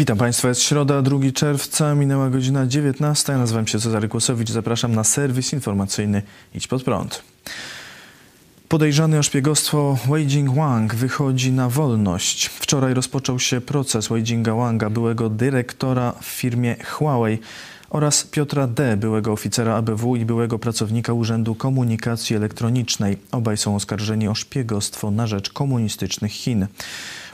Witam 0.00 0.18
Państwa, 0.18 0.48
jest 0.48 0.62
środa, 0.62 1.02
2 1.02 1.18
czerwca, 1.34 1.94
minęła 1.94 2.30
godzina 2.30 2.66
19. 2.66 3.32
Ja 3.32 3.38
nazywam 3.38 3.66
się 3.66 3.78
Cezary 3.78 4.08
Kłosowicz, 4.08 4.50
zapraszam 4.50 4.94
na 4.94 5.04
serwis 5.04 5.52
informacyjny 5.52 6.22
Idź 6.54 6.66
Pod 6.66 6.82
Prąd. 6.82 7.22
Podejrzany 8.68 9.18
o 9.18 9.22
szpiegostwo 9.22 9.98
Wei 10.08 10.26
Jing-wang 10.26 10.94
wychodzi 10.94 11.52
na 11.52 11.68
wolność. 11.68 12.46
Wczoraj 12.46 12.94
rozpoczął 12.94 13.38
się 13.38 13.60
proces 13.60 14.08
Wei 14.08 14.22
Jinga-wanga, 14.22 14.90
byłego 14.90 15.30
dyrektora 15.30 16.12
w 16.20 16.24
firmie 16.24 16.76
Huawei 16.84 17.38
oraz 17.90 18.24
Piotra 18.24 18.66
D., 18.66 18.96
byłego 18.96 19.32
oficera 19.32 19.74
ABW 19.76 20.16
i 20.16 20.24
byłego 20.24 20.58
pracownika 20.58 21.12
Urzędu 21.12 21.54
Komunikacji 21.54 22.36
Elektronicznej. 22.36 23.16
Obaj 23.32 23.56
są 23.56 23.76
oskarżeni 23.76 24.28
o 24.28 24.34
szpiegostwo 24.34 25.10
na 25.10 25.26
rzecz 25.26 25.50
komunistycznych 25.50 26.32
Chin. 26.32 26.66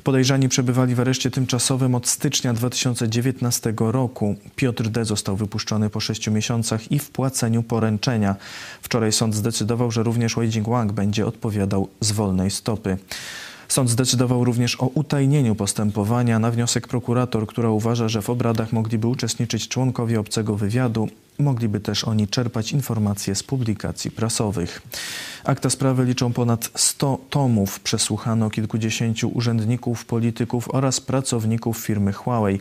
Podejrzani 0.07 0.49
przebywali 0.49 0.95
w 0.95 1.01
areszcie 1.01 1.31
tymczasowym 1.31 1.95
od 1.95 2.09
stycznia 2.09 2.55
2019 2.55 3.75
roku. 3.79 4.37
Piotr 4.57 4.89
D. 4.89 5.05
został 5.05 5.37
wypuszczony 5.37 5.91
po 5.91 6.01
sześciu 6.01 6.33
miesiącach 6.33 6.93
i 6.93 6.99
wpłaceniu 6.99 7.63
poręczenia. 7.63 8.37
Wczoraj 8.83 9.13
sąd 9.13 9.35
zdecydował, 9.35 9.91
że 9.91 10.03
również 10.03 10.35
Wei 10.35 10.51
Jing-wang 10.51 10.93
będzie 10.93 11.27
odpowiadał 11.27 11.89
z 12.01 12.13
wolnej 12.13 12.51
stopy. 12.51 12.97
Sąd 13.69 13.91
zdecydował 13.91 14.45
również 14.45 14.81
o 14.81 14.87
utajnieniu 14.87 15.55
postępowania 15.55 16.39
na 16.39 16.51
wniosek 16.51 16.89
prokurator, 16.89 17.47
która 17.47 17.71
uważa, 17.71 18.09
że 18.09 18.23
w 18.23 18.31
obradach 18.31 18.73
mogliby 18.73 19.07
uczestniczyć 19.07 19.69
członkowie 19.69 20.21
obcego 20.21 20.57
wywiadu. 20.57 21.09
Mogliby 21.39 21.81
też 21.81 22.05
oni 22.05 22.29
czerpać 22.29 22.73
informacje 22.73 23.35
z 23.35 23.43
publikacji 23.43 24.11
prasowych. 24.11 24.83
Akta 25.47 25.71
sprawy 25.71 26.05
liczą 26.05 26.33
ponad 26.33 26.71
100 26.75 27.19
tomów. 27.31 27.81
Przesłuchano 27.81 28.51
kilkudziesięciu 28.51 29.29
urzędników, 29.29 30.05
polityków 30.05 30.75
oraz 30.75 31.01
pracowników 31.01 31.79
firmy 31.79 32.13
Huawei 32.13 32.61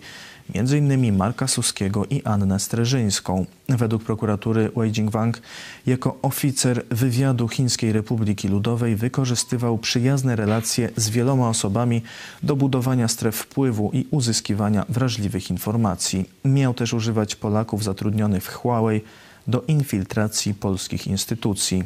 m.in. 0.55 1.17
Marka 1.17 1.47
Suskiego 1.47 2.06
i 2.06 2.23
Annę 2.23 2.59
Streżyńską. 2.59 3.45
Według 3.69 4.03
prokuratury 4.03 4.72
Wei 4.75 4.91
Jingwang 4.91 5.41
jako 5.86 6.17
oficer 6.22 6.86
wywiadu 6.91 7.47
Chińskiej 7.47 7.91
Republiki 7.91 8.47
Ludowej 8.47 8.95
wykorzystywał 8.95 9.78
przyjazne 9.78 10.36
relacje 10.36 10.89
z 10.95 11.09
wieloma 11.09 11.50
osobami 11.50 12.02
do 12.44 12.56
budowania 12.56 13.08
stref 13.08 13.36
wpływu 13.36 13.91
i 13.94 14.08
uzyskiwania 14.11 14.86
wrażliwych 14.89 15.50
informacji. 15.50 16.30
Miał 16.44 16.73
też 16.73 16.94
używać 16.94 17.36
Polaków 17.36 17.83
zatrudnionych 17.83 18.44
w 18.44 18.53
Huawei 18.53 19.02
do 19.47 19.63
infiltracji 19.67 20.53
polskich 20.53 21.08
instytucji. 21.08 21.83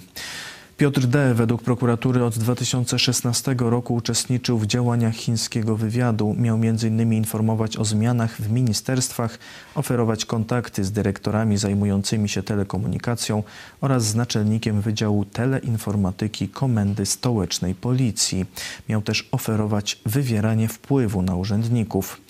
Piotr 0.79 1.07
D. 1.07 1.33
według 1.33 1.63
prokuratury 1.63 2.23
od 2.23 2.37
2016 2.37 3.55
roku 3.59 3.95
uczestniczył 3.95 4.57
w 4.57 4.67
działaniach 4.67 5.15
chińskiego 5.15 5.75
wywiadu. 5.75 6.35
Miał 6.37 6.55
m.in. 6.55 7.13
informować 7.13 7.77
o 7.77 7.85
zmianach 7.85 8.35
w 8.41 8.51
ministerstwach, 8.51 9.39
oferować 9.75 10.25
kontakty 10.25 10.83
z 10.83 10.91
dyrektorami 10.91 11.57
zajmującymi 11.57 12.29
się 12.29 12.43
telekomunikacją 12.43 13.43
oraz 13.81 14.05
z 14.05 14.15
naczelnikiem 14.15 14.81
Wydziału 14.81 15.25
Teleinformatyki 15.25 16.49
Komendy 16.49 17.05
Stołecznej 17.05 17.75
Policji. 17.75 18.45
Miał 18.89 19.01
też 19.01 19.29
oferować 19.31 20.01
wywieranie 20.05 20.67
wpływu 20.67 21.21
na 21.21 21.35
urzędników. 21.35 22.21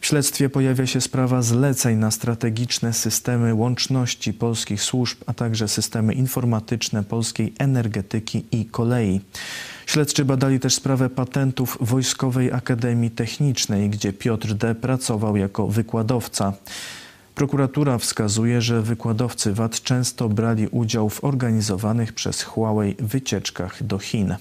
W 0.00 0.06
śledztwie 0.06 0.48
pojawia 0.48 0.86
się 0.86 1.00
sprawa 1.00 1.42
zleceń 1.42 1.98
na 1.98 2.10
strategiczne 2.10 2.92
systemy 2.92 3.54
łączności 3.54 4.32
polskich 4.32 4.82
służb, 4.82 5.18
a 5.26 5.34
także 5.34 5.68
systemy 5.68 6.14
informatyczne 6.14 7.02
polskiej 7.02 7.54
energetyki 7.58 8.44
i 8.52 8.64
kolei. 8.64 9.20
Śledczy 9.86 10.24
badali 10.24 10.60
też 10.60 10.74
sprawę 10.74 11.10
patentów 11.10 11.78
Wojskowej 11.80 12.52
Akademii 12.52 13.10
Technicznej, 13.10 13.90
gdzie 13.90 14.12
Piotr 14.12 14.54
D. 14.54 14.74
pracował 14.74 15.36
jako 15.36 15.66
wykładowca. 15.66 16.52
Prokuratura 17.34 17.98
wskazuje, 17.98 18.62
że 18.62 18.82
wykładowcy 18.82 19.52
VAT 19.52 19.82
często 19.82 20.28
brali 20.28 20.68
udział 20.68 21.10
w 21.10 21.24
organizowanych 21.24 22.12
przez 22.12 22.42
Huawei 22.42 22.94
wycieczkach 22.98 23.82
do 23.82 23.98
Chin. 23.98 24.36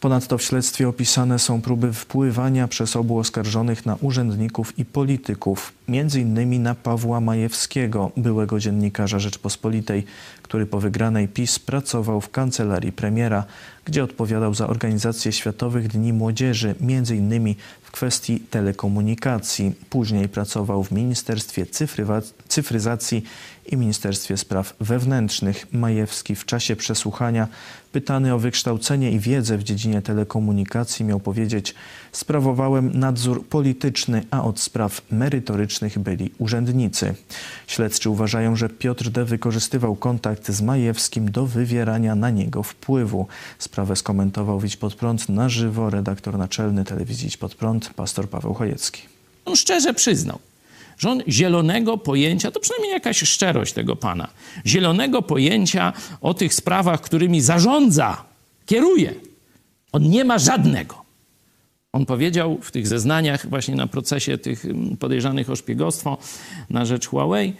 Ponadto 0.00 0.38
w 0.38 0.42
śledztwie 0.42 0.88
opisane 0.88 1.38
są 1.38 1.62
próby 1.62 1.92
wpływania 1.92 2.68
przez 2.68 2.96
obu 2.96 3.18
oskarżonych 3.18 3.86
na 3.86 3.96
urzędników 4.00 4.78
i 4.78 4.84
polityków, 4.84 5.72
innymi 6.20 6.58
na 6.58 6.74
Pawła 6.74 7.20
Majewskiego, 7.20 8.10
byłego 8.16 8.60
dziennikarza 8.60 9.18
Rzeczpospolitej, 9.18 10.04
który 10.42 10.66
po 10.66 10.80
wygranej 10.80 11.28
PiS 11.28 11.58
pracował 11.58 12.20
w 12.20 12.30
kancelarii 12.30 12.92
premiera, 12.92 13.44
gdzie 13.84 14.04
odpowiadał 14.04 14.54
za 14.54 14.66
organizację 14.66 15.32
Światowych 15.32 15.88
Dni 15.88 16.12
Młodzieży, 16.12 16.74
innymi 17.16 17.56
w 17.82 17.90
kwestii 17.90 18.40
telekomunikacji. 18.40 19.72
Później 19.90 20.28
pracował 20.28 20.84
w 20.84 20.92
Ministerstwie 20.92 21.66
Cyfryzacji 22.48 23.24
i 23.68 23.76
Ministerstwie 23.76 24.36
Spraw 24.36 24.74
Wewnętrznych. 24.80 25.66
Majewski 25.72 26.34
w 26.34 26.44
czasie 26.44 26.76
przesłuchania, 26.76 27.48
pytany 27.92 28.34
o 28.34 28.38
wykształcenie 28.38 29.12
i 29.12 29.18
wiedzę 29.18 29.58
w 29.58 29.62
dziedzinie 29.62 30.02
telekomunikacji, 30.02 31.04
miał 31.04 31.20
powiedzieć: 31.20 31.74
Sprawowałem 32.12 32.98
nadzór 32.98 33.46
polityczny, 33.46 34.22
a 34.30 34.44
od 34.44 34.60
spraw 34.60 35.02
merytorycznych 35.10 35.98
byli 35.98 36.30
urzędnicy. 36.38 37.14
Śledczy 37.66 38.10
uważają, 38.10 38.56
że 38.56 38.68
Piotr 38.68 39.10
D. 39.10 39.24
wykorzystywał 39.24 39.96
kontakt 39.96 40.50
z 40.50 40.62
Majewskim 40.62 41.30
do 41.30 41.46
wywierania 41.46 42.14
na 42.14 42.30
niego 42.30 42.62
wpływu. 42.62 43.26
Sprawę 43.58 43.96
skomentował 43.96 44.60
Widź 44.60 44.76
Pod 44.76 44.94
Prąd 44.94 45.28
na 45.28 45.48
żywo 45.48 45.90
redaktor 45.90 46.38
naczelny 46.38 46.84
telewizji 46.84 47.24
Widź 47.24 47.36
Pod 47.36 47.54
Prąd, 47.54 47.90
pastor 47.96 48.28
Paweł 48.28 48.54
Chojecki. 48.54 49.02
On 49.44 49.56
szczerze 49.56 49.94
przyznał, 49.94 50.38
że 50.98 51.10
on 51.10 51.22
zielonego 51.28 51.98
pojęcia, 51.98 52.50
to 52.50 52.60
przynajmniej 52.60 52.92
jakaś 52.92 53.18
szczerość 53.18 53.72
tego 53.72 53.96
pana, 53.96 54.28
zielonego 54.66 55.22
pojęcia 55.22 55.92
o 56.20 56.34
tych 56.34 56.54
sprawach, 56.54 57.00
którymi 57.00 57.40
zarządza, 57.40 58.24
kieruje, 58.66 59.14
on 59.92 60.02
nie 60.02 60.24
ma 60.24 60.38
żadnego. 60.38 61.08
On 61.92 62.06
powiedział 62.06 62.58
w 62.62 62.70
tych 62.70 62.86
zeznaniach, 62.86 63.50
właśnie 63.50 63.76
na 63.76 63.86
procesie 63.86 64.38
tych 64.38 64.64
mm, 64.64 64.96
podejrzanych 64.96 65.50
o 65.50 65.56
szpiegostwo 65.56 66.18
na 66.70 66.84
rzecz 66.84 67.06
Huawei, 67.06 67.54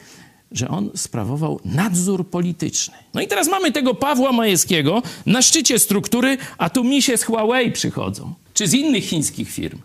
że 0.52 0.68
on 0.68 0.90
sprawował 0.96 1.60
nadzór 1.64 2.28
polityczny. 2.28 2.94
No 3.14 3.20
i 3.20 3.28
teraz 3.28 3.48
mamy 3.48 3.72
tego 3.72 3.94
Pawła 3.94 4.32
Majewskiego 4.32 5.02
na 5.26 5.42
szczycie 5.42 5.78
struktury, 5.78 6.38
a 6.58 6.70
tu 6.70 6.84
misie 6.84 7.16
z 7.16 7.24
Huawei 7.24 7.72
przychodzą, 7.72 8.34
czy 8.54 8.68
z 8.68 8.74
innych 8.74 9.04
chińskich 9.04 9.50
firm. 9.50 9.78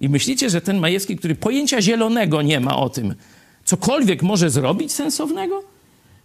I 0.00 0.08
myślicie, 0.08 0.50
że 0.50 0.60
ten 0.60 0.78
Majewski, 0.78 1.16
który 1.16 1.34
pojęcia 1.34 1.82
zielonego 1.82 2.42
nie 2.42 2.60
ma 2.60 2.76
o 2.76 2.88
tym, 2.88 3.14
cokolwiek 3.64 4.22
może 4.22 4.50
zrobić 4.50 4.92
sensownego? 4.92 5.64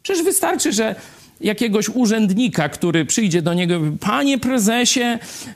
Przecież 0.03 0.23
wystarczy, 0.23 0.71
że 0.71 0.95
jakiegoś 1.41 1.89
urzędnika, 1.89 2.69
który 2.69 3.05
przyjdzie 3.05 3.41
do 3.41 3.53
niego, 3.53 3.79
panie 3.99 4.37
prezesie, 4.37 5.01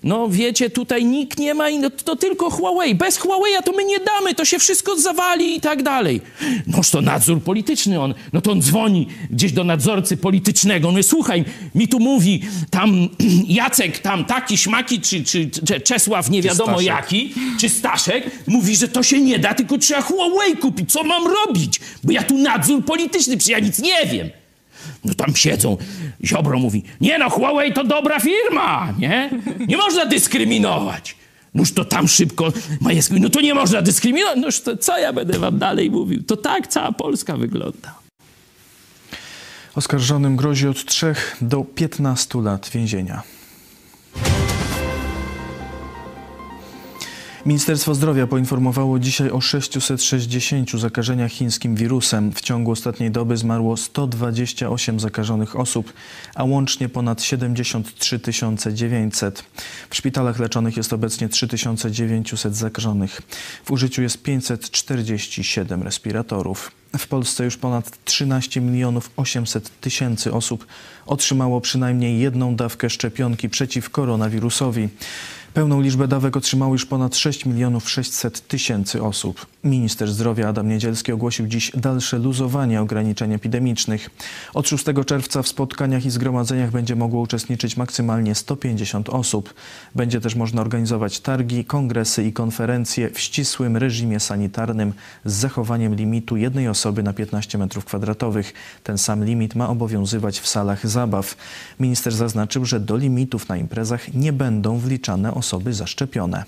no 0.03 0.29
wiecie, 0.29 0.69
tutaj 0.69 1.05
nikt 1.05 1.39
nie 1.39 1.53
ma, 1.53 1.69
no, 1.69 1.89
to 1.89 2.15
tylko 2.15 2.49
Huawei. 2.49 2.95
Bez 2.95 3.17
Huawei 3.17 3.53
to 3.65 3.71
my 3.71 3.83
nie 3.83 3.99
damy, 3.99 4.35
to 4.35 4.45
się 4.45 4.59
wszystko 4.59 4.99
zawali 4.99 5.57
i 5.57 5.61
tak 5.61 5.83
dalej. 5.83 6.21
Noż 6.67 6.89
to 6.89 7.01
nadzór 7.01 7.41
polityczny 7.41 8.01
on, 8.01 8.13
no 8.33 8.41
to 8.41 8.51
on 8.51 8.61
dzwoni 8.61 9.07
gdzieś 9.29 9.51
do 9.51 9.63
nadzorcy 9.63 10.17
politycznego, 10.17 10.91
no 10.91 11.03
słuchaj, 11.03 11.45
mi 11.75 11.87
tu 11.87 11.99
mówi 11.99 12.41
tam 12.69 13.09
Jacek, 13.47 13.99
tam 13.99 14.25
taki, 14.25 14.57
śmaki, 14.57 15.01
czy, 15.01 15.23
czy, 15.23 15.49
czy 15.49 15.81
Czesław 15.81 16.29
nie 16.29 16.41
wiadomo 16.41 16.77
czy 16.77 16.83
jaki, 16.83 17.33
czy 17.59 17.69
Staszek, 17.69 18.31
mówi, 18.47 18.75
że 18.75 18.87
to 18.87 19.03
się 19.03 19.21
nie 19.21 19.39
da, 19.39 19.53
tylko 19.53 19.77
trzeba 19.77 20.01
Huawei 20.01 20.57
kupić, 20.57 20.91
co 20.91 21.03
mam 21.03 21.23
robić? 21.27 21.79
Bo 22.03 22.11
ja 22.11 22.23
tu 22.23 22.37
nadzór 22.37 22.85
polityczny, 22.85 23.37
przecież 23.37 23.51
ja 23.51 23.59
nic 23.59 23.79
nie 23.79 24.05
wiem. 24.05 24.42
No 25.05 25.13
tam 25.13 25.35
siedzą. 25.35 25.77
Ziobro 26.25 26.59
mówi, 26.59 26.83
nie 27.01 27.17
no, 27.17 27.29
Huawei 27.29 27.73
to 27.73 27.83
dobra 27.83 28.19
firma, 28.19 28.93
nie? 28.99 29.29
Nie 29.67 29.77
można 29.77 30.05
dyskryminować. 30.05 31.15
Noż 31.53 31.71
to 31.71 31.85
tam 31.85 32.07
szybko 32.07 32.53
Majewski, 32.81 33.21
no 33.21 33.29
to 33.29 33.41
nie 33.41 33.53
można 33.53 33.81
dyskryminować. 33.81 34.37
Noż 34.37 34.61
to 34.61 34.77
co 34.77 34.97
ja 34.97 35.13
będę 35.13 35.39
wam 35.39 35.59
dalej 35.59 35.91
mówił? 35.91 36.23
To 36.23 36.37
tak 36.37 36.67
cała 36.67 36.91
Polska 36.91 37.37
wygląda. 37.37 37.95
Oskarżonym 39.75 40.35
grozi 40.35 40.67
od 40.67 40.85
3 40.85 41.15
do 41.41 41.63
15 41.63 42.41
lat 42.41 42.69
więzienia. 42.69 43.23
Ministerstwo 47.45 47.95
Zdrowia 47.95 48.27
poinformowało 48.27 48.99
dzisiaj 48.99 49.29
o 49.29 49.41
660 49.41 50.71
zakażeniach 50.71 51.31
chińskim 51.31 51.75
wirusem. 51.75 52.31
W 52.31 52.41
ciągu 52.41 52.71
ostatniej 52.71 53.11
doby 53.11 53.37
zmarło 53.37 53.77
128 53.77 54.99
zakażonych 54.99 55.59
osób, 55.59 55.93
a 56.35 56.43
łącznie 56.43 56.89
ponad 56.89 57.23
73 57.23 58.19
900. 58.73 59.43
W 59.89 59.95
szpitalach 59.95 60.39
leczonych 60.39 60.77
jest 60.77 60.93
obecnie 60.93 61.29
3900 61.29 62.55
zakażonych. 62.55 63.21
W 63.65 63.71
użyciu 63.71 64.01
jest 64.01 64.23
547 64.23 65.83
respiratorów. 65.83 66.71
W 66.97 67.07
Polsce 67.07 67.45
już 67.45 67.57
ponad 67.57 68.03
13 68.05 68.61
milionów 68.61 69.11
800 69.17 69.79
tysięcy 69.81 70.33
osób 70.33 70.67
otrzymało 71.05 71.61
przynajmniej 71.61 72.19
jedną 72.19 72.55
dawkę 72.55 72.89
szczepionki 72.89 73.49
przeciw 73.49 73.89
koronawirusowi. 73.89 74.89
Pełną 75.53 75.81
liczbę 75.81 76.07
dawek 76.07 76.37
otrzymało 76.37 76.73
już 76.73 76.85
ponad 76.85 77.15
6 77.15 77.45
milionów 77.45 77.89
600 77.89 78.47
tysięcy 78.47 79.03
osób. 79.03 79.45
Minister 79.63 80.11
zdrowia 80.11 80.49
Adam 80.49 80.69
Niedzielski 80.69 81.11
ogłosił 81.11 81.47
dziś 81.47 81.71
dalsze 81.75 82.17
luzowanie 82.19 82.81
ograniczeń 82.81 83.33
epidemicznych. 83.33 84.09
Od 84.53 84.67
6 84.67 84.85
czerwca 85.05 85.43
w 85.43 85.47
spotkaniach 85.47 86.05
i 86.05 86.09
zgromadzeniach 86.09 86.71
będzie 86.71 86.95
mogło 86.95 87.21
uczestniczyć 87.21 87.77
maksymalnie 87.77 88.35
150 88.35 89.09
osób. 89.09 89.53
Będzie 89.95 90.21
też 90.21 90.35
można 90.35 90.61
organizować 90.61 91.19
targi, 91.19 91.65
kongresy 91.65 92.23
i 92.23 92.33
konferencje 92.33 93.09
w 93.09 93.19
ścisłym 93.19 93.77
reżimie 93.77 94.19
sanitarnym 94.19 94.93
z 95.25 95.33
zachowaniem 95.33 95.95
limitu 95.95 96.37
jednej 96.37 96.67
osoby 96.67 97.03
na 97.03 97.13
15 97.13 97.57
m2. 97.57 98.43
Ten 98.83 98.97
sam 98.97 99.25
limit 99.25 99.55
ma 99.55 99.69
obowiązywać 99.69 100.39
w 100.39 100.47
salach 100.47 100.87
zabaw. 100.87 101.35
Minister 101.79 102.13
zaznaczył, 102.13 102.65
że 102.65 102.79
do 102.79 102.97
limitów 102.97 103.49
na 103.49 103.57
imprezach 103.57 104.13
nie 104.13 104.33
będą 104.33 104.77
wliczane 104.77 105.33
osoby 105.33 105.73
zaszczepione. 105.73 106.43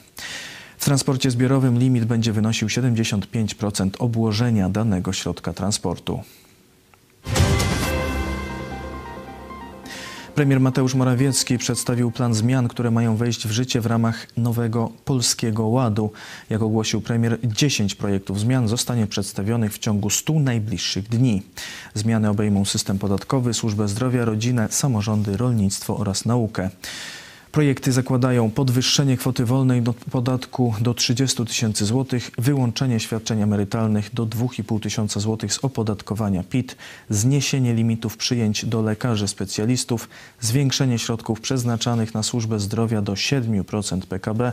W 0.85 0.87
transporcie 0.87 1.31
zbiorowym 1.31 1.79
limit 1.79 2.05
będzie 2.05 2.33
wynosił 2.33 2.67
75% 2.67 3.89
obłożenia 3.99 4.69
danego 4.69 5.13
środka 5.13 5.53
transportu. 5.53 6.19
Premier 10.35 10.59
Mateusz 10.59 10.95
Morawiecki 10.95 11.57
przedstawił 11.57 12.11
plan 12.11 12.33
zmian, 12.33 12.67
które 12.67 12.91
mają 12.91 13.15
wejść 13.15 13.47
w 13.47 13.51
życie 13.51 13.81
w 13.81 13.85
ramach 13.85 14.27
nowego 14.37 14.91
Polskiego 15.05 15.67
Ładu. 15.67 16.11
Jak 16.49 16.61
ogłosił 16.61 17.01
premier, 17.01 17.39
10 17.43 17.95
projektów 17.95 18.39
zmian 18.39 18.67
zostanie 18.67 19.07
przedstawionych 19.07 19.73
w 19.73 19.79
ciągu 19.79 20.09
100 20.09 20.33
najbliższych 20.33 21.09
dni. 21.09 21.41
Zmiany 21.93 22.29
obejmą 22.29 22.65
system 22.65 22.99
podatkowy, 22.99 23.53
służbę 23.53 23.87
zdrowia, 23.87 24.25
rodzinę, 24.25 24.67
samorządy, 24.71 25.37
rolnictwo 25.37 25.97
oraz 25.97 26.25
naukę. 26.25 26.69
Projekty 27.55 27.91
zakładają 27.91 28.51
podwyższenie 28.51 29.17
kwoty 29.17 29.45
wolnej 29.45 29.81
do 29.81 29.93
podatku 29.93 30.73
do 30.81 30.93
30 30.93 31.45
tysięcy 31.45 31.85
złotych, 31.85 32.31
wyłączenie 32.37 32.99
świadczeń 32.99 33.41
emerytalnych 33.41 34.13
do 34.13 34.25
2,5 34.25 34.79
tysiąca 34.79 35.19
złotych 35.19 35.53
z 35.53 35.65
opodatkowania 35.65 36.43
PIT, 36.43 36.75
zniesienie 37.09 37.73
limitów 37.73 38.17
przyjęć 38.17 38.65
do 38.65 38.81
lekarzy 38.81 39.27
specjalistów, 39.27 40.09
zwiększenie 40.41 40.99
środków 40.99 41.41
przeznaczanych 41.41 42.13
na 42.13 42.23
służbę 42.23 42.59
zdrowia 42.59 43.01
do 43.01 43.13
7% 43.13 44.01
PKB, 44.01 44.51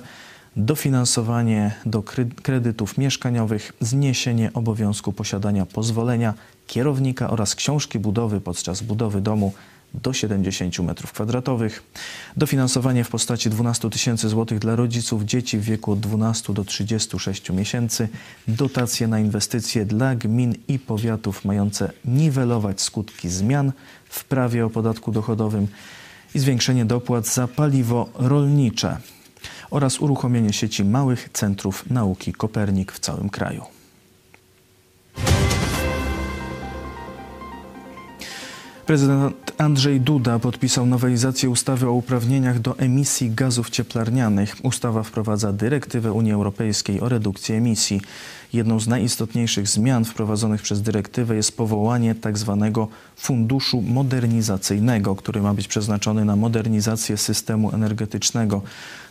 dofinansowanie 0.57 1.75
do 1.87 2.03
kredytów 2.43 2.99
mieszkaniowych, 2.99 3.73
zniesienie 3.81 4.51
obowiązku 4.55 5.13
posiadania 5.13 5.67
pozwolenia 5.67 6.35
kierownika 6.67 7.31
oraz 7.31 7.55
książki 7.55 7.99
budowy 7.99 8.41
podczas 8.41 8.83
budowy 8.83 9.21
domu 9.21 9.53
do 9.95 10.13
70 10.13 10.75
m2, 10.75 11.71
dofinansowanie 12.37 13.05
w 13.05 13.09
postaci 13.09 13.51
12 13.51 13.91
tysięcy 13.91 14.29
złotych 14.29 14.59
dla 14.59 14.77
rodziców 14.77 15.23
dzieci 15.23 15.59
w 15.59 15.63
wieku 15.63 15.93
od 15.93 16.01
12 16.01 16.53
do 16.53 16.65
36 16.65 17.51
miesięcy, 17.51 18.09
dotacje 18.49 19.09
na 19.09 19.21
inwestycje 19.21 19.85
dla 19.85 20.15
gmin 20.15 20.55
i 20.69 20.79
powiatów 20.79 21.45
mające 21.45 21.93
niwelować 22.05 22.81
skutki 22.81 23.29
zmian 23.29 23.73
w 24.09 24.25
prawie 24.25 24.67
o 24.67 24.71
podatku 24.71 25.13
dochodowym 25.13 25.67
i 26.35 26.39
zwiększenie 26.39 26.85
dopłat 26.85 27.27
za 27.27 27.49
paliwo 27.49 28.09
rolnicze 28.15 28.97
oraz 29.71 30.01
uruchomienie 30.01 30.53
sieci 30.53 30.85
małych 30.85 31.29
centrów 31.33 31.91
nauki 31.91 32.33
Kopernik 32.33 32.93
w 32.93 32.99
całym 32.99 33.31
kraju. 33.31 33.72
Prezydent 38.87 39.53
Andrzej 39.59 40.01
Duda 40.01 40.39
podpisał 40.39 40.87
nowelizację 40.87 41.51
ustawy 41.51 41.89
o 41.89 41.93
uprawnieniach 41.93 42.61
do 42.61 42.79
emisji 42.79 43.31
gazów 43.31 43.71
cieplarnianych. 43.71 44.57
Ustawa 44.63 45.03
wprowadza 45.03 45.53
dyrektywę 45.53 46.13
Unii 46.13 46.33
Europejskiej 46.33 47.01
o 47.01 47.09
redukcji 47.09 47.55
emisji. 47.55 48.01
Jedną 48.53 48.81
z 48.81 48.87
najistotniejszych 48.87 49.69
zmian 49.69 50.05
wprowadzonych 50.05 50.63
przez 50.63 50.83
dyrektywę 50.83 51.37
jest 51.37 51.57
powołanie 51.57 52.15
tzw. 52.15 52.71
Tak 52.75 52.87
funduszu 53.17 53.83
modernizacyjnego, 53.83 55.17
który 55.17 55.43
ma 55.43 55.55
być 55.55 55.69
przeznaczony 55.69 56.25
na 56.25 56.37
modernizację 56.37 57.17
systemu 57.17 57.75
energetycznego. 57.75 58.63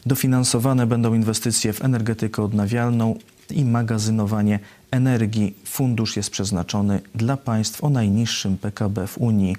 Dofinansowane 0.06 0.88
będą 0.88 1.14
inwestycje 1.14 1.74
w 1.74 1.86
energetykę 1.86 2.44
odnawialną 2.44 3.16
i 3.50 3.66
magazynowanie 3.66 4.60
energii. 4.92 5.56
Fundusz 5.66 6.18
jest 6.18 6.30
przeznaczony 6.30 7.02
dla 7.16 7.38
państw 7.38 7.84
o 7.84 7.90
najniższym 7.90 8.58
PKB 8.58 9.08
w 9.08 9.18
Unii. 9.18 9.56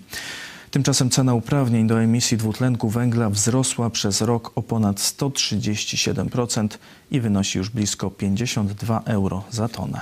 Tymczasem 0.71 1.11
cena 1.11 1.35
uprawnień 1.35 1.87
do 1.87 2.03
emisji 2.03 2.37
dwutlenku 2.37 2.89
węgla 2.89 3.31
wzrosła 3.31 3.91
przez 3.91 4.21
rok 4.21 4.53
o 4.55 4.63
ponad 4.63 4.97
137% 4.97 6.69
i 7.11 7.21
wynosi 7.21 7.59
już 7.59 7.71
blisko 7.71 8.11
52 8.11 9.03
euro 9.05 9.45
za 9.51 9.69
tonę. 9.69 10.01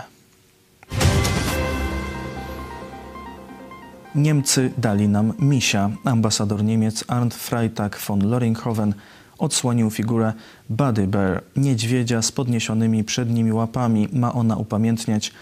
Niemcy 4.14 4.72
dali 4.78 5.08
nam 5.08 5.32
misia. 5.38 5.90
Ambasador 6.04 6.64
Niemiec 6.64 7.04
Arndt 7.08 7.34
Freitag 7.34 7.98
von 7.98 8.30
Loringhoven 8.30 8.94
odsłonił 9.40 9.90
figurę 9.90 10.32
Buddy 10.70 11.06
Bear, 11.06 11.42
niedźwiedzia 11.56 12.22
z 12.22 12.32
podniesionymi 12.32 13.04
przednimi 13.04 13.52
łapami. 13.52 14.08
Ma 14.12 14.32
ona 14.32 14.56
upamiętniać 14.56 15.32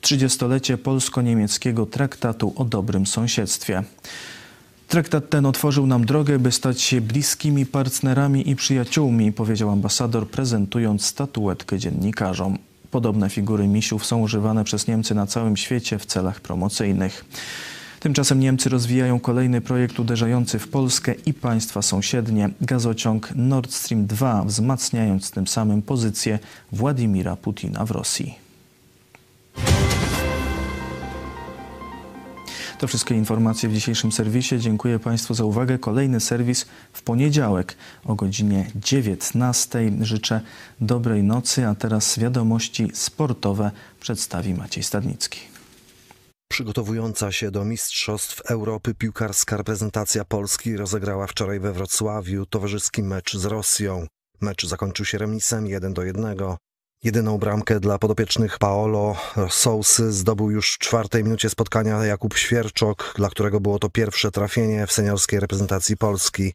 trzydziestolecie 0.00 0.78
polsko-niemieckiego 0.78 1.86
traktatu 1.86 2.52
o 2.56 2.64
dobrym 2.64 3.06
sąsiedztwie. 3.06 3.82
Traktat 4.88 5.30
ten 5.30 5.46
otworzył 5.46 5.86
nam 5.86 6.06
drogę, 6.06 6.38
by 6.38 6.52
stać 6.52 6.80
się 6.80 7.00
bliskimi 7.00 7.66
partnerami 7.66 8.50
i 8.50 8.56
przyjaciółmi, 8.56 9.32
powiedział 9.32 9.70
ambasador, 9.70 10.28
prezentując 10.28 11.04
statuetkę 11.04 11.78
dziennikarzom. 11.78 12.58
Podobne 12.90 13.30
figury 13.30 13.68
misiów 13.68 14.06
są 14.06 14.20
używane 14.20 14.64
przez 14.64 14.86
Niemcy 14.86 15.14
na 15.14 15.26
całym 15.26 15.56
świecie 15.56 15.98
w 15.98 16.06
celach 16.06 16.40
promocyjnych. 16.40 17.24
Tymczasem 18.06 18.40
Niemcy 18.40 18.68
rozwijają 18.68 19.20
kolejny 19.20 19.60
projekt 19.60 20.00
uderzający 20.00 20.58
w 20.58 20.68
Polskę 20.68 21.14
i 21.26 21.34
państwa 21.34 21.82
sąsiednie 21.82 22.50
gazociąg 22.60 23.32
Nord 23.36 23.72
Stream 23.72 24.06
2, 24.06 24.44
wzmacniając 24.44 25.30
tym 25.30 25.46
samym 25.46 25.82
pozycję 25.82 26.38
Władimira 26.72 27.36
Putina 27.36 27.84
w 27.84 27.90
Rosji. 27.90 28.34
To 32.78 32.88
wszystkie 32.88 33.14
informacje 33.14 33.68
w 33.68 33.74
dzisiejszym 33.74 34.12
serwisie. 34.12 34.58
Dziękuję 34.58 34.98
Państwu 34.98 35.34
za 35.34 35.44
uwagę. 35.44 35.78
Kolejny 35.78 36.20
serwis 36.20 36.66
w 36.92 37.02
poniedziałek 37.02 37.76
o 38.04 38.14
godzinie 38.14 38.70
19. 38.74 39.92
Życzę 40.00 40.40
dobrej 40.80 41.22
nocy, 41.22 41.66
a 41.66 41.74
teraz 41.74 42.18
wiadomości 42.18 42.90
sportowe 42.94 43.70
przedstawi 44.00 44.54
Maciej 44.54 44.82
Stadnicki. 44.82 45.55
Przygotowująca 46.56 47.32
się 47.32 47.50
do 47.50 47.64
Mistrzostw 47.64 48.40
Europy 48.40 48.94
piłkarska 48.94 49.56
reprezentacja 49.56 50.24
Polski 50.24 50.76
rozegrała 50.76 51.26
wczoraj 51.26 51.60
we 51.60 51.72
Wrocławiu 51.72 52.46
towarzyski 52.46 53.02
mecz 53.02 53.36
z 53.36 53.44
Rosją. 53.44 54.06
Mecz 54.40 54.66
zakończył 54.66 55.06
się 55.06 55.18
remisem 55.18 55.66
1 55.66 55.94
do 55.94 56.04
1. 56.04 56.36
Jedyną 57.04 57.38
bramkę 57.38 57.80
dla 57.80 57.98
podopiecznych 57.98 58.58
Paolo 58.58 59.16
Sousy 59.50 60.12
zdobył 60.12 60.50
już 60.50 60.74
w 60.74 60.78
czwartej 60.78 61.24
minucie 61.24 61.50
spotkania 61.50 62.04
Jakub 62.04 62.36
Świerczok, 62.36 63.14
dla 63.16 63.30
którego 63.30 63.60
było 63.60 63.78
to 63.78 63.90
pierwsze 63.90 64.30
trafienie 64.30 64.86
w 64.86 64.92
seniorskiej 64.92 65.40
reprezentacji 65.40 65.96
Polski. 65.96 66.52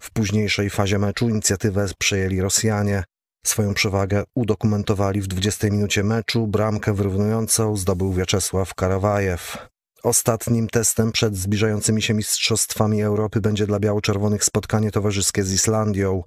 W 0.00 0.10
późniejszej 0.10 0.70
fazie 0.70 0.98
meczu 0.98 1.28
inicjatywę 1.28 1.86
przejęli 1.98 2.40
Rosjanie. 2.40 3.04
Swoją 3.44 3.74
przewagę 3.74 4.22
udokumentowali 4.34 5.20
w 5.20 5.26
20 5.26 5.66
minucie 5.70 6.04
meczu. 6.04 6.46
Bramkę 6.46 6.94
wyrównującą 6.94 7.76
zdobył 7.76 8.12
Wiaczesław 8.12 8.74
Karawajew. 8.74 9.68
Ostatnim 10.02 10.68
testem 10.68 11.12
przed 11.12 11.36
zbliżającymi 11.36 12.02
się 12.02 12.14
Mistrzostwami 12.14 13.02
Europy 13.02 13.40
będzie 13.40 13.66
dla 13.66 13.80
biało-czerwonych 13.80 14.44
spotkanie 14.44 14.90
towarzyskie 14.90 15.44
z 15.44 15.52
Islandią. 15.52 16.22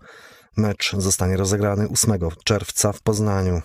Mecz 0.58 0.96
zostanie 0.98 1.38
rozegrany 1.38 1.90
8 1.90 2.20
czerwca 2.44 2.94
w 2.94 3.02
Poznaniu. 3.02 3.62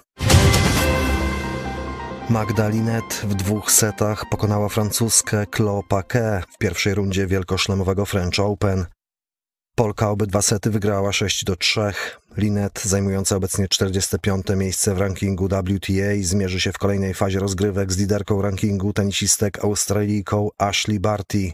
Magdalinet 2.31 3.23
w 3.25 3.35
dwóch 3.35 3.73
setach 3.73 4.29
pokonała 4.31 4.69
francuskę 4.69 5.47
Chloe 5.57 5.83
Paquet 5.89 6.45
w 6.55 6.59
pierwszej 6.59 6.95
rundzie 6.95 7.27
wielkoszlemowego 7.27 8.07
French 8.07 8.39
Open. 8.39 8.87
Polka 9.83 10.11
obydwa 10.11 10.43
sety 10.43 10.71
wygrała 10.71 11.13
6 11.13 11.45
do 11.45 11.57
3. 11.57 11.81
Linet, 12.37 12.83
zajmująca 12.85 13.37
obecnie 13.37 13.69
45. 13.69 14.47
miejsce 14.57 14.95
w 14.95 14.99
rankingu 14.99 15.49
WTA, 15.49 16.13
zmierzy 16.21 16.61
się 16.61 16.73
w 16.73 16.79
kolejnej 16.79 17.15
fazie 17.15 17.39
rozgrywek 17.39 17.93
z 17.93 17.99
liderką 17.99 18.43
rankingu 18.43 18.93
tenisistek 18.93 19.65
Australijką 19.65 20.49
Ashley 20.59 21.01
Barty. 21.01 21.53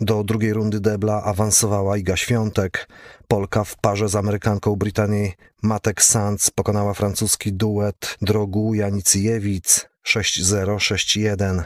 Do 0.00 0.24
drugiej 0.24 0.52
rundy 0.52 0.80
debla 0.80 1.22
awansowała 1.22 1.96
Iga 1.96 2.16
Świątek. 2.16 2.88
Polka 3.28 3.64
w 3.64 3.76
parze 3.76 4.08
z 4.08 4.16
Amerykanką 4.16 4.76
Brytanii 4.76 5.32
Matek 5.62 6.02
Sanz 6.02 6.50
pokonała 6.50 6.94
francuski 6.94 7.52
duet 7.52 8.16
Drogu 8.22 8.74
Janicjewicz 8.74 9.88
6-0-6-1. 10.08 11.64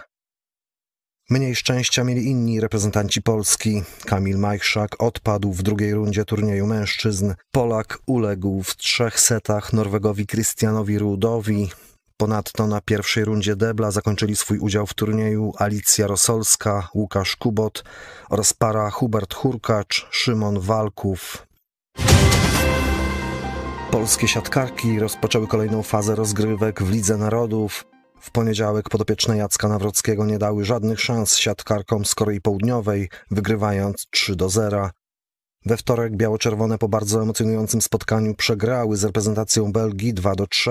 Mniej 1.33 1.55
szczęścia 1.55 2.05
mieli 2.05 2.27
inni 2.27 2.61
reprezentanci 2.61 3.23
Polski. 3.23 3.83
Kamil 4.05 4.39
Majchrzak 4.39 5.03
odpadł 5.03 5.53
w 5.53 5.63
drugiej 5.63 5.95
rundzie 5.95 6.25
turnieju 6.25 6.67
mężczyzn. 6.67 7.35
Polak 7.51 7.99
uległ 8.07 8.63
w 8.63 8.77
trzech 8.77 9.21
setach 9.21 9.73
Norwegowi 9.73 10.27
Krystianowi 10.27 10.99
Rudowi. 10.99 11.71
Ponadto 12.17 12.67
na 12.67 12.81
pierwszej 12.81 13.25
rundzie 13.25 13.57
debla 13.57 13.91
zakończyli 13.91 14.37
swój 14.37 14.59
udział 14.59 14.87
w 14.87 14.95
turnieju 14.95 15.53
Alicja 15.59 16.07
Rosolska, 16.07 16.89
Łukasz 16.95 17.37
Kubot 17.37 17.85
oraz 18.31 18.53
para 18.53 18.91
Hubert 18.91 19.35
Hurkacz, 19.35 20.07
Szymon 20.11 20.61
Walków. 20.61 21.47
Polskie 23.91 24.29
siatkarki 24.29 24.99
rozpoczęły 24.99 25.47
kolejną 25.47 25.83
fazę 25.83 26.15
rozgrywek 26.15 26.83
w 26.83 26.91
Lidze 26.91 27.17
Narodów. 27.17 27.92
W 28.23 28.31
poniedziałek 28.31 28.89
podopieczne 28.89 29.37
Jacka 29.37 29.69
Nawrockiego 29.69 30.27
nie 30.27 30.39
dały 30.39 30.65
żadnych 30.65 31.01
szans 31.01 31.37
siatkarkom 31.37 32.05
z 32.05 32.15
Korei 32.15 32.41
Południowej, 32.41 33.09
wygrywając 33.31 34.07
3 34.11 34.37
do 34.37 34.49
0. 34.49 34.91
We 35.67 35.77
wtorek 35.77 36.17
biało-czerwone 36.17 36.79
po 36.79 36.89
bardzo 36.89 37.23
emocjonującym 37.23 37.83
spotkaniu 37.83 38.35
przegrały 38.35 38.97
z 38.97 39.05
reprezentacją 39.05 39.73
Belgii 39.73 40.15
2 40.15 40.35
do 40.35 40.47
3. 40.47 40.71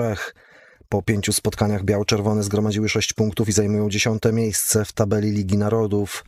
Po 0.88 1.02
pięciu 1.02 1.32
spotkaniach 1.32 1.84
biało-czerwone 1.84 2.42
zgromadziły 2.42 2.88
6 2.88 3.12
punktów 3.12 3.48
i 3.48 3.52
zajmują 3.52 3.90
dziesiąte 3.90 4.32
miejsce 4.32 4.84
w 4.84 4.92
tabeli 4.92 5.30
Ligi 5.30 5.58
Narodów. 5.58 6.24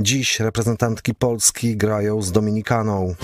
Dziś 0.00 0.40
reprezentantki 0.40 1.14
Polski 1.14 1.76
grają 1.76 2.22
z 2.22 2.32
Dominikaną. 2.32 3.14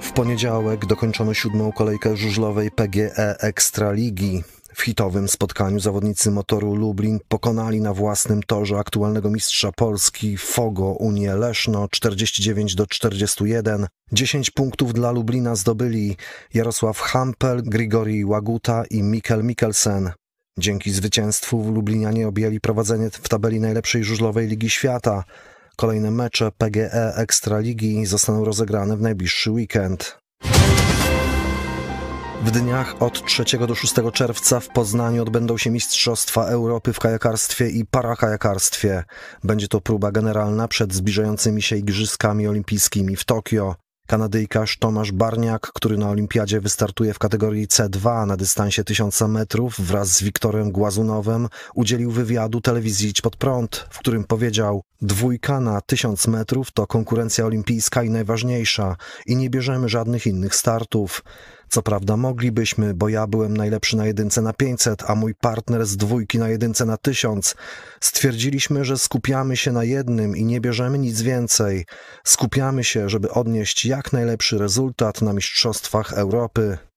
W 0.00 0.12
poniedziałek 0.12 0.86
dokończono 0.86 1.34
siódmą 1.34 1.72
kolejkę 1.72 2.16
żużlowej 2.16 2.70
PGE 2.70 3.40
Ekstraligi. 3.40 4.42
W 4.80 4.82
hitowym 4.82 5.28
spotkaniu 5.28 5.80
zawodnicy 5.80 6.30
motoru 6.30 6.74
Lublin 6.74 7.18
pokonali 7.28 7.80
na 7.80 7.94
własnym 7.94 8.42
torze 8.42 8.78
aktualnego 8.78 9.30
mistrza 9.30 9.72
Polski 9.72 10.36
Fogo 10.36 10.84
Unię 10.84 11.34
Leszno 11.34 11.88
49 11.88 12.74
do 12.74 12.86
41. 12.86 13.86
10 14.12 14.50
punktów 14.50 14.92
dla 14.92 15.10
Lublina 15.10 15.54
zdobyli 15.54 16.16
Jarosław 16.54 17.00
Hampel, 17.00 17.62
Grigori 17.62 18.24
Łaguta 18.24 18.84
i 18.90 19.02
Mikkel 19.02 19.44
Mikkelsen. 19.44 20.12
Dzięki 20.58 20.90
zwycięstwu 20.90 21.72
Lublinianie 21.72 22.28
objęli 22.28 22.60
prowadzenie 22.60 23.10
w 23.10 23.28
tabeli 23.28 23.60
najlepszej 23.60 24.04
żużlowej 24.04 24.48
Ligi 24.48 24.70
Świata. 24.70 25.24
Kolejne 25.76 26.10
mecze 26.10 26.52
PGE 26.58 27.14
Ekstraligi 27.16 28.06
zostaną 28.06 28.44
rozegrane 28.44 28.96
w 28.96 29.00
najbliższy 29.00 29.50
weekend. 29.50 30.19
W 32.44 32.50
dniach 32.50 33.02
od 33.02 33.24
3 33.26 33.44
do 33.58 33.74
6 33.74 33.94
czerwca 34.12 34.60
w 34.60 34.68
Poznaniu 34.68 35.22
odbędą 35.22 35.58
się 35.58 35.70
Mistrzostwa 35.70 36.44
Europy 36.44 36.92
w 36.92 36.98
kajakarstwie 36.98 37.68
i 37.68 37.84
parakajakarstwie. 37.86 39.04
Będzie 39.44 39.68
to 39.68 39.80
próba 39.80 40.12
generalna 40.12 40.68
przed 40.68 40.94
zbliżającymi 40.94 41.62
się 41.62 41.76
Igrzyskami 41.76 42.48
Olimpijskimi 42.48 43.16
w 43.16 43.24
Tokio. 43.24 43.74
Kanadyjkarz 44.06 44.78
Tomasz 44.78 45.12
Barniak, 45.12 45.72
który 45.74 45.98
na 45.98 46.10
olimpiadzie 46.10 46.60
wystartuje 46.60 47.14
w 47.14 47.18
kategorii 47.18 47.68
C2 47.68 48.26
na 48.26 48.36
dystansie 48.36 48.84
1000 48.84 49.20
metrów 49.20 49.80
wraz 49.80 50.08
z 50.08 50.22
Wiktorem 50.22 50.72
Głazunowem, 50.72 51.48
udzielił 51.74 52.10
wywiadu 52.10 52.60
telewizji 52.60 53.08
Idź 53.08 53.20
Pod 53.20 53.36
Prąd, 53.36 53.86
w 53.90 53.98
którym 53.98 54.24
powiedział 54.24 54.82
Dwójka 55.02 55.60
na 55.60 55.80
1000 55.80 56.26
metrów 56.26 56.72
to 56.72 56.86
konkurencja 56.86 57.46
olimpijska 57.46 58.02
i 58.02 58.10
najważniejsza 58.10 58.96
i 59.26 59.36
nie 59.36 59.50
bierzemy 59.50 59.88
żadnych 59.88 60.26
innych 60.26 60.54
startów. 60.54 61.22
Co 61.70 61.82
prawda 61.82 62.16
moglibyśmy, 62.16 62.94
bo 62.94 63.08
ja 63.08 63.26
byłem 63.26 63.56
najlepszy 63.56 63.96
na 63.96 64.06
jedynce 64.06 64.42
na 64.42 64.52
500, 64.52 65.02
a 65.06 65.14
mój 65.14 65.34
partner 65.34 65.86
z 65.86 65.96
dwójki 65.96 66.38
na 66.38 66.48
jedynce 66.48 66.84
na 66.84 66.96
1000. 66.96 67.54
Stwierdziliśmy, 68.00 68.84
że 68.84 68.98
skupiamy 68.98 69.56
się 69.56 69.72
na 69.72 69.84
jednym 69.84 70.36
i 70.36 70.44
nie 70.44 70.60
bierzemy 70.60 70.98
nic 70.98 71.22
więcej. 71.22 71.86
Skupiamy 72.24 72.84
się, 72.84 73.08
żeby 73.08 73.30
odnieść 73.30 73.86
jak 73.86 74.12
najlepszy 74.12 74.58
rezultat 74.58 75.22
na 75.22 75.32
Mistrzostwach 75.32 76.12
Europy. 76.12 76.89